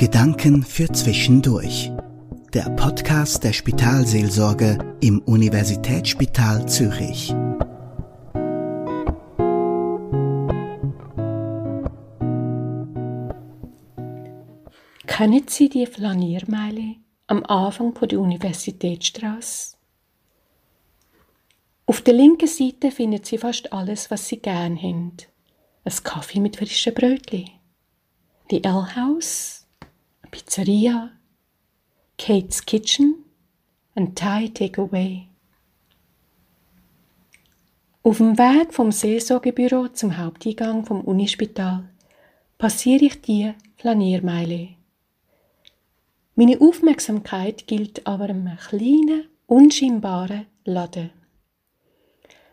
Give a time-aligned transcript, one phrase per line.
[0.00, 1.92] Gedanken für Zwischendurch.
[2.54, 7.28] Der Podcast der Spitalseelsorge im Universitätsspital Zürich.
[15.06, 16.94] Kennen Sie die Flaniermeile
[17.26, 19.76] am Anfang der Universitätsstraße?
[21.84, 25.12] Auf der linken Seite finden Sie fast alles, was Sie gern haben.
[25.84, 27.50] Ein Kaffee mit frischen Brötchen,
[28.50, 29.59] die L-House,
[30.30, 31.10] Pizzeria,
[32.16, 33.24] Kate's Kitchen,
[33.96, 35.26] ein Thai Takeaway.
[38.04, 41.88] Auf dem Weg vom Seelsorgebüro zum Haupteingang vom Unispital
[42.58, 44.68] passiere ich die Flaniermeile.
[46.36, 51.10] Meine Aufmerksamkeit gilt aber einem kleinen, unscheinbaren Laden.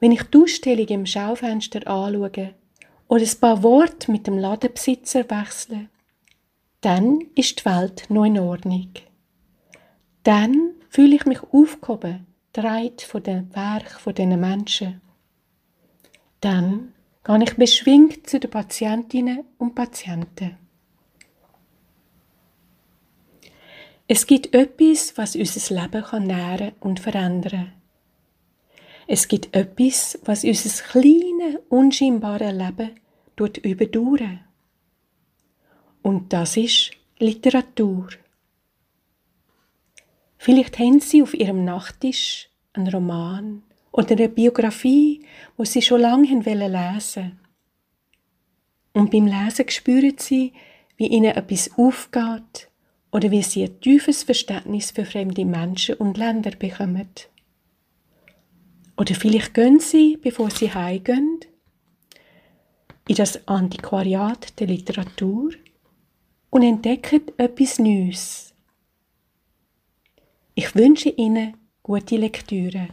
[0.00, 2.54] Wenn ich die Ausstellung im Schaufenster anschaue
[3.06, 5.88] oder ein paar Worte mit dem Ladenbesitzer wechsle,
[6.80, 8.90] dann ist die Welt noch in Ordnung.
[10.22, 15.00] Dann fühle ich mich aufgehoben, dreit von dem Werk von diesen Menschen.
[16.40, 20.56] Dann gehe ich beschwingt zu den Patientinnen und Patienten.
[24.08, 27.72] Es gibt etwas, was unser Leben kann nähren und verändern.
[29.06, 32.90] Es gibt etwas, was unser kleines, unscheinbares Leben
[33.62, 34.40] überdauern.
[36.02, 38.08] Und das ist Literatur.
[40.38, 45.24] Vielleicht haben Sie auf Ihrem Nachttisch einen Roman oder eine Biografie,
[45.56, 47.40] wo Sie schon lange lesen wollten.
[48.92, 50.52] Und beim Lesen spüren Sie,
[50.96, 52.70] wie Ihnen etwas aufgeht
[53.12, 57.08] oder wie sie ein tiefes Verständnis für fremde Menschen und Länder bekommen.
[58.96, 61.40] Oder vielleicht gehen sie, bevor sie heimgehen,
[63.08, 65.52] in das Antiquariat der Literatur
[66.50, 68.52] und entdecken etwas Neues.
[70.54, 72.88] Ich wünsche Ihnen gute Lektüre.